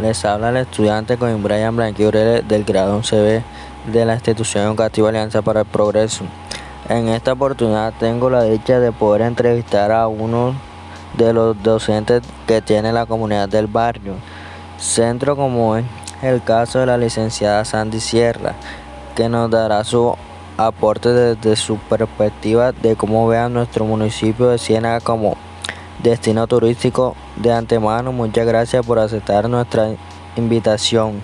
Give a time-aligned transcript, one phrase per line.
[0.00, 3.42] Les habla el estudiante con Brian Blanquiure del grado 11B
[3.92, 6.24] de la institución educativa Alianza para el Progreso.
[6.88, 10.54] En esta oportunidad tengo la dicha de poder entrevistar a uno
[11.16, 14.14] de los docentes que tiene la comunidad del barrio,
[14.78, 15.84] centro como es
[16.22, 18.54] el caso de la licenciada Sandy Sierra,
[19.14, 20.16] que nos dará su
[20.56, 25.36] aporte desde su perspectiva de cómo vean nuestro municipio de Ciénaga como
[26.04, 27.16] destino turístico.
[27.36, 29.96] De antemano, muchas gracias por aceptar nuestra
[30.36, 31.20] invitación.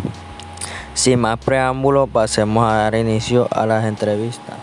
[0.95, 4.57] Sin más preámbulo, pasemos a dar inicio a las entrevistas.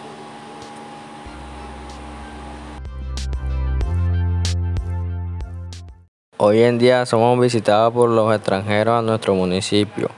[6.40, 10.10] Hoy en día somos visitados por los extranjeros a nuestro municipio.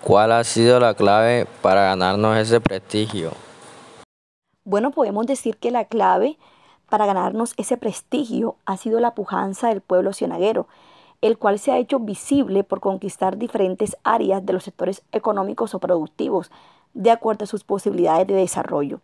[0.00, 3.32] ¿Cuál ha sido la clave para ganarnos ese prestigio?
[4.64, 6.38] Bueno, podemos decir que la clave
[6.88, 10.66] para ganarnos ese prestigio ha sido la pujanza del pueblo cienaguero,
[11.20, 15.80] el cual se ha hecho visible por conquistar diferentes áreas de los sectores económicos o
[15.80, 16.50] productivos,
[16.92, 19.00] de acuerdo a sus posibilidades de desarrollo.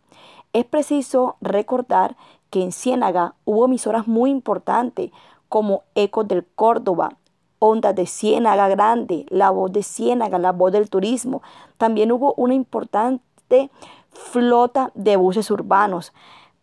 [0.53, 2.15] Es preciso recordar
[2.49, 5.11] que en Ciénaga hubo emisoras muy importantes
[5.49, 7.17] como Ecos del Córdoba,
[7.59, 11.41] Ondas de Ciénaga Grande, La Voz de Ciénaga, La Voz del Turismo.
[11.77, 13.69] También hubo una importante
[14.11, 16.13] flota de buses urbanos.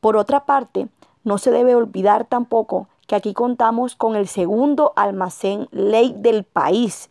[0.01, 0.89] Por otra parte,
[1.29, 7.11] no se debe olvidar tampoco que aquí contamos con el segundo almacén ley del país.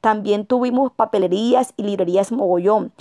[0.00, 2.92] También tuvimos papelerías y librerías mogollón,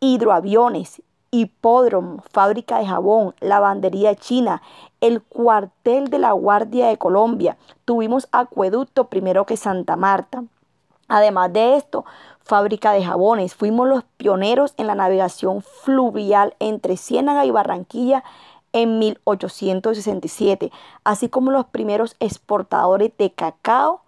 [0.00, 4.62] hidroaviones, hipódromo, fábrica de jabón, lavandería china,
[5.00, 7.56] el cuartel de la Guardia de Colombia.
[7.84, 10.44] Tuvimos acueducto primero que Santa Marta.
[11.08, 12.04] Además de esto,
[12.40, 13.54] fábrica de jabones.
[13.54, 18.24] Fuimos los pioneros en la navegación fluvial entre Ciénaga y Barranquilla
[18.72, 20.70] en 1867,
[21.04, 24.00] así como los primeros exportadores de cacao,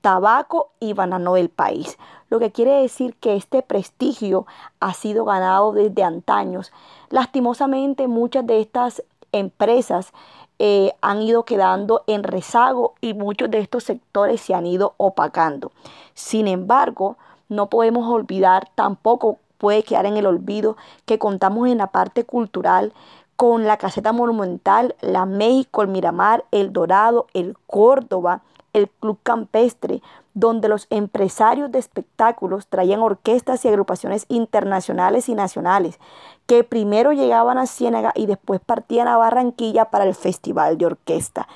[0.00, 1.98] tabaco y banano del país.
[2.28, 4.46] Lo que quiere decir que este prestigio
[4.80, 6.72] ha sido ganado desde antaños.
[7.08, 10.12] Lastimosamente muchas de estas empresas
[10.58, 15.72] eh, han ido quedando en rezago y muchos de estos sectores se han ido opacando.
[16.14, 17.16] Sin embargo,
[17.48, 20.76] no podemos olvidar, tampoco puede quedar en el olvido
[21.06, 22.92] que contamos en la parte cultural
[23.36, 30.02] con la caseta monumental, la México, el Miramar, el Dorado, el Córdoba, el Club Campestre,
[30.34, 35.98] donde los empresarios de espectáculos traían orquestas y agrupaciones internacionales y nacionales,
[36.46, 41.46] que primero llegaban a Ciénaga y después partían a Barranquilla para el Festival de Orquesta.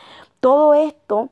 [0.41, 1.28] Todo esto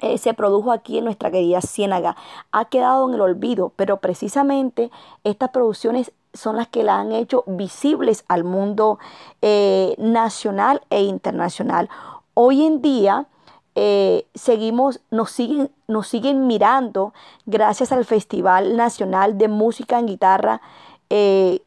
[0.00, 2.16] eh, se produjo aquí en nuestra querida Ciénaga.
[2.52, 4.90] Ha quedado en el olvido, pero precisamente
[5.24, 8.98] estas producciones son las que la han hecho visibles al mundo
[9.40, 11.88] eh, nacional e internacional.
[12.34, 13.26] Hoy en día
[13.74, 17.14] eh, seguimos, nos siguen, nos siguen mirando
[17.46, 20.60] gracias al Festival Nacional de Música en Guitarra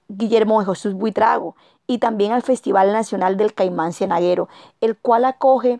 [0.10, 1.56] Guillermo de Jesús Buitrago
[1.88, 4.50] y también al Festival Nacional del Caimán Cienaguero,
[4.82, 5.80] el cual acoge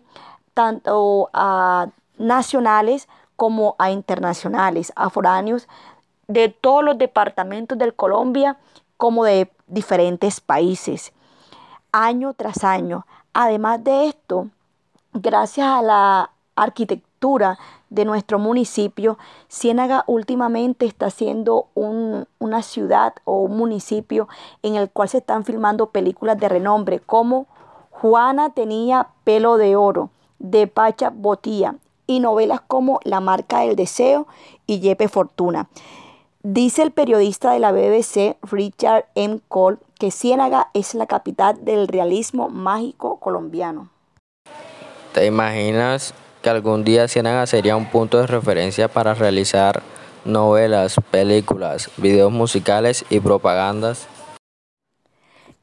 [0.54, 5.68] tanto a nacionales como a internacionales, a foráneos
[6.28, 8.58] de todos los departamentos de Colombia
[8.96, 11.12] como de diferentes países,
[11.90, 13.06] año tras año.
[13.32, 14.48] Además de esto,
[15.14, 17.58] gracias a la arquitectura
[17.88, 19.18] de nuestro municipio,
[19.50, 24.28] Ciénaga últimamente está siendo una ciudad o un municipio
[24.62, 27.46] en el cual se están filmando películas de renombre como
[27.90, 34.26] Juana tenía pelo de oro, de Pacha Botía, y novelas como La marca del deseo
[34.66, 35.68] y Yepe Fortuna.
[36.44, 39.40] Dice el periodista de la BBC, Richard M.
[39.48, 43.90] Cole, que Ciénaga es la capital del realismo mágico colombiano.
[45.12, 49.82] ¿Te imaginas que algún día Ciénaga sería un punto de referencia para realizar
[50.24, 54.06] novelas, películas, videos musicales y propagandas?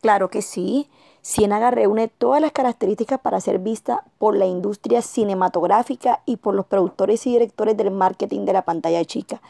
[0.02, 0.90] Claro que sí.
[1.22, 6.66] Ciénaga reúne todas las características para ser vista por la industria cinematográfica y por los
[6.66, 9.42] productores y directores del marketing de la pantalla chica.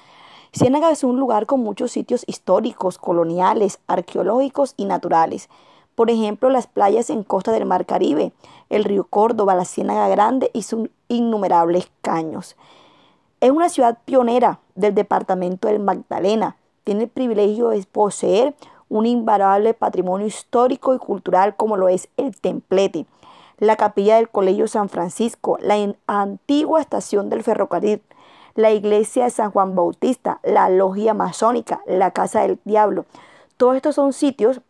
[0.58, 5.50] Ciénaga es un lugar con muchos sitios históricos, coloniales, arqueológicos y naturales.
[5.96, 8.32] Por ejemplo, las playas en costa del Mar Caribe,
[8.70, 12.56] el río Córdoba, la Ciénaga Grande y sus innumerables caños.
[13.42, 16.56] Es una ciudad pionera del departamento del Magdalena.
[16.86, 18.56] Tiene el privilegio de poseer
[18.88, 23.06] un invariable patrimonio histórico y cultural como lo es el templete,
[23.58, 25.76] la capilla del Colegio San Francisco, la
[26.08, 28.02] antigua estación del ferrocarril,
[28.56, 33.06] la iglesia de San Juan Bautista, la logia masónica, la casa del diablo.
[33.58, 34.62] Todos estos son sitios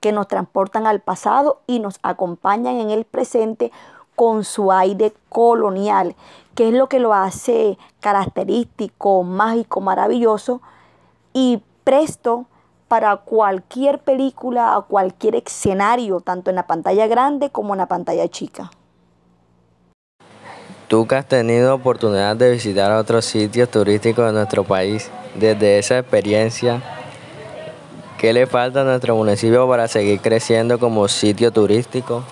[0.00, 3.70] que nos transportan al pasado y nos acompañan en el presente
[4.16, 6.16] con su aire colonial,
[6.54, 10.60] qué es lo que lo hace característico, mágico, maravilloso
[11.32, 12.46] y presto
[12.88, 18.26] para cualquier película o cualquier escenario, tanto en la pantalla grande como en la pantalla
[18.28, 18.70] chica.
[20.88, 25.98] Tú que has tenido oportunidad de visitar otros sitios turísticos de nuestro país, desde esa
[25.98, 26.82] experiencia,
[28.16, 32.24] ¿qué le falta a nuestro municipio para seguir creciendo como sitio turístico?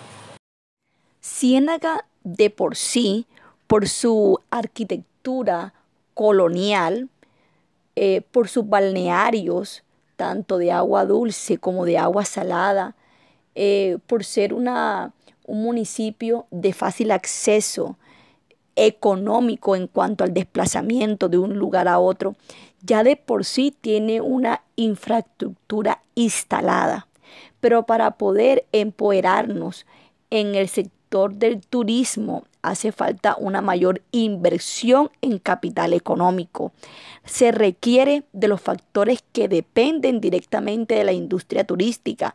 [1.21, 3.27] Ciénaga de por sí,
[3.67, 5.75] por su arquitectura
[6.15, 7.11] colonial,
[7.95, 9.85] eh, por sus balnearios,
[10.17, 12.95] tanto de agua dulce como de agua salada,
[13.55, 15.13] eh, por ser una,
[15.45, 17.99] un municipio de fácil acceso
[18.77, 22.37] económico en cuanto al desplazamiento de un lugar a otro,
[22.83, 27.09] ya de por sí tiene una infraestructura instalada.
[27.61, 29.87] Pero para poder empoderarnos
[30.31, 36.73] en el sector del turismo hace falta una mayor inversión en capital económico.
[37.25, 42.35] Se requiere de los factores que dependen directamente de la industria turística,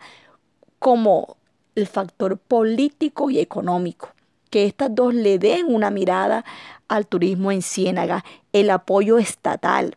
[0.80, 1.38] como
[1.76, 4.10] el factor político y económico
[4.52, 6.46] que estas dos le den una mirada
[6.88, 9.96] al turismo en Ciénaga, el apoyo estatal,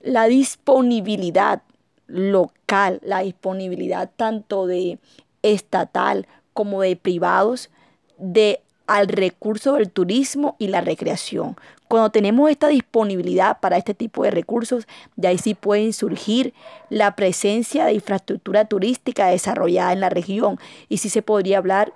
[0.00, 1.62] la disponibilidad
[2.08, 4.98] local, la disponibilidad tanto de
[5.42, 7.70] estatal como de privados
[8.18, 11.56] de al recurso del turismo y la recreación.
[11.88, 14.86] Cuando tenemos esta disponibilidad para este tipo de recursos,
[15.16, 16.52] de ahí sí pueden surgir
[16.90, 20.58] la presencia de infraestructura turística desarrollada en la región
[20.88, 21.94] y sí se podría hablar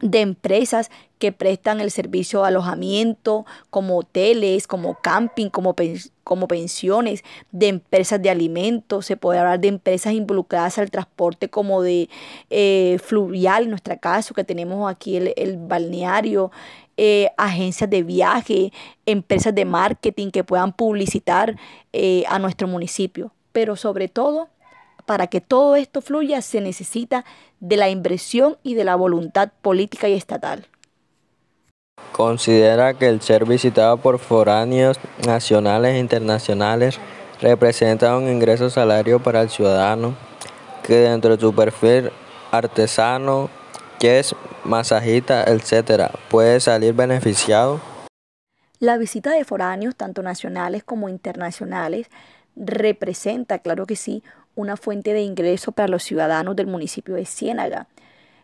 [0.00, 5.74] de empresas que prestan el servicio de alojamiento, como hoteles, como camping, como,
[6.24, 11.80] como pensiones, de empresas de alimentos, se puede hablar de empresas involucradas al transporte como
[11.80, 12.10] de
[12.50, 16.50] eh, fluvial, en nuestro caso, que tenemos aquí el, balneario,
[16.98, 18.72] eh, agencias de viaje,
[19.06, 21.56] empresas de marketing que puedan publicitar
[21.92, 23.32] eh, a nuestro municipio.
[23.52, 24.50] Pero sobre todo,
[25.06, 27.24] para que todo esto fluya se necesita
[27.60, 30.66] de la inversión y de la voluntad política y estatal.
[32.12, 36.98] Considera que el ser visitado por foráneos nacionales e internacionales
[37.40, 40.14] representa un ingreso salario para el ciudadano
[40.82, 42.10] que dentro de su perfil
[42.50, 43.50] artesano,
[43.98, 47.80] que es masajista, etcétera, puede salir beneficiado.
[48.78, 52.08] La visita de foráneos, tanto nacionales como internacionales,
[52.56, 54.22] representa, claro que sí,
[54.56, 57.86] una fuente de ingreso para los ciudadanos del municipio de Ciénaga,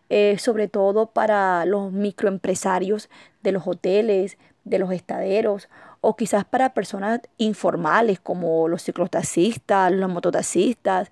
[0.09, 3.09] eh, sobre todo para los microempresarios
[3.41, 5.67] de los hoteles, de los estaderos,
[5.99, 11.11] o quizás para personas informales como los ciclotaxistas, los mototaxistas,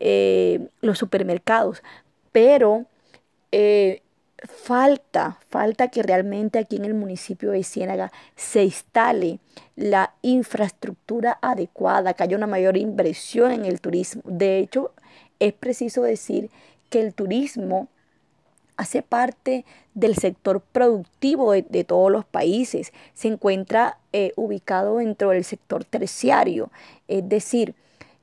[0.00, 1.82] eh, los supermercados.
[2.32, 2.86] Pero
[3.52, 4.02] eh,
[4.46, 9.40] falta, falta que realmente aquí en el municipio de Ciénaga se instale
[9.76, 14.22] la infraestructura adecuada, que haya una mayor inversión en el turismo.
[14.24, 14.92] De hecho,
[15.40, 16.50] es preciso decir
[16.90, 17.88] que el turismo
[18.76, 19.64] hace parte
[19.94, 26.70] del sector productivo de, todos los países, se encuentra eh, ubicado dentro del sector terciario,
[27.08, 27.74] es decir,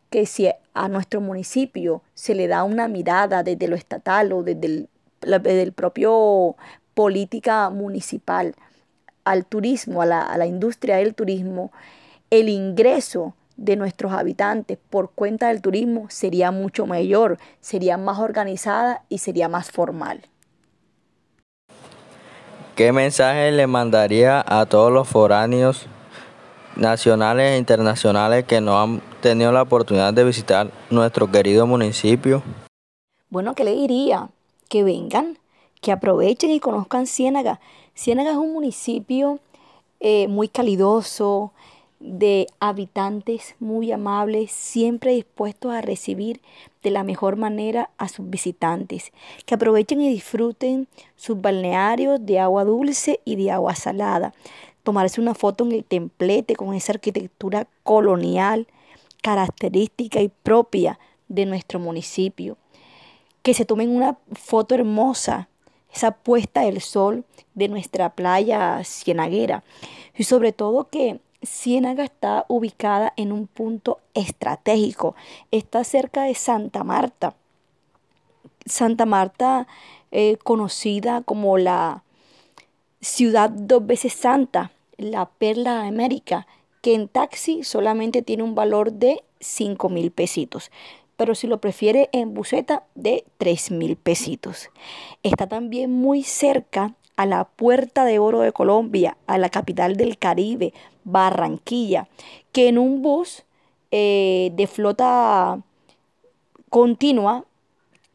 [0.09, 4.67] que si a nuestro municipio se le da una mirada desde lo estatal o desde
[4.67, 4.89] el
[5.25, 6.55] del propio
[6.93, 8.55] política municipal
[9.25, 11.71] al turismo, a la, industria del turismo,
[12.29, 19.03] el ingreso de nuestros habitantes por cuenta del turismo sería mucho mayor, sería más organizada
[19.09, 20.21] y sería más formal.
[22.75, 25.87] ¿Qué mensaje le mandaría a todos los foráneos
[26.75, 32.43] nacionales e internacionales que no han tenido la oportunidad de visitar nuestro querido municipio?
[33.29, 34.29] Bueno, ¿qué le diría?
[34.69, 35.37] Que vengan,
[35.81, 37.59] que aprovechen y conozcan Ciénaga.
[37.95, 39.39] Ciénaga es un municipio
[39.99, 41.51] eh, muy calidoso,
[41.99, 46.41] de habitantes muy amables, siempre dispuestos a recibir
[46.83, 49.11] de la mejor manera a sus visitantes,
[49.45, 54.33] que aprovechen y disfruten sus balnearios de agua dulce y de agua salada,
[54.83, 58.67] tomarse una foto en el templete con esa arquitectura colonial
[59.21, 62.57] característica y propia de nuestro municipio
[63.45, 65.49] que se tomen una foto hermosa,
[65.93, 69.63] esa puesta del sol de nuestra playa cienaguera.
[70.17, 75.13] Y sobre todo que Ciénaga está ubicada en un punto estratégico,
[75.51, 77.35] está cerca de Santa Marta.
[78.65, 79.67] Santa Marta,
[80.09, 82.01] eh, conocida como la
[82.99, 86.47] ciudad dos veces santa, la perla de América,
[86.81, 90.71] que en taxi solamente tiene un valor de 5 mil pesitos
[91.17, 94.69] pero si lo prefiere en buseta de 3 mil pesitos.
[95.23, 100.17] Está también muy cerca a la Puerta de Oro de Colombia, a la capital del
[100.17, 102.07] Caribe, Barranquilla,
[102.51, 103.43] que en un bus
[103.91, 105.61] eh, de flota
[106.69, 107.45] continua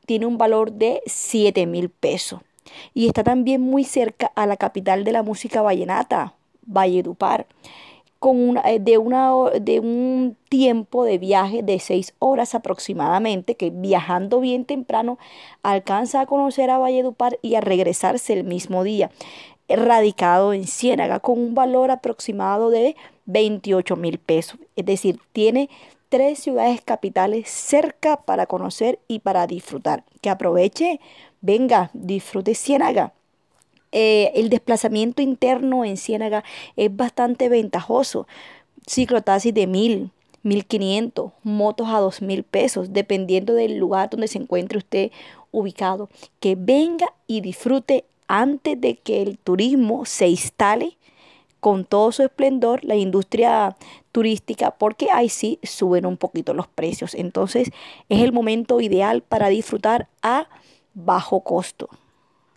[0.06, 2.40] tiene un valor de 7 mil pesos.
[2.94, 7.46] Y está también muy cerca a la capital de la música vallenata, Valledupar,
[8.20, 13.70] con una, eh, de, una, de un tiempo de viaje de 6 horas aproximadamente, que
[13.70, 15.18] viajando bien temprano
[15.62, 19.10] alcanza a conocer a Valledupar y a regresarse el mismo día,
[19.68, 24.60] radicado en Ciénaga, con un valor aproximado de 28 mil pesos.
[24.76, 25.70] Es decir, tiene
[26.10, 30.04] tres ciudades capitales cerca para conocer y para disfrutar.
[30.20, 31.00] Que aproveche,
[31.40, 33.14] venga, disfrute Ciénaga.
[33.92, 36.44] Eh, el desplazamiento interno en Ciénaga
[36.76, 38.26] es bastante ventajoso.
[38.86, 40.10] Ciclotaxis de mil,
[40.42, 45.10] 1500, motos a dos mil pesos, dependiendo del lugar donde se encuentre usted
[45.50, 46.08] ubicado.
[46.40, 50.96] Que venga y disfrute antes de que el turismo se instale
[51.58, 53.76] con todo su esplendor la industria
[54.12, 57.14] turística porque ahí sí suben un poquito los precios.
[57.14, 57.70] Entonces
[58.08, 60.48] es el momento ideal para disfrutar a
[60.94, 61.88] bajo costo.